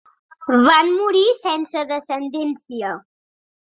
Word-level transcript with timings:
Van 0.67 0.89
morir 1.01 1.25
sense 1.43 1.85
descendència. 1.93 2.95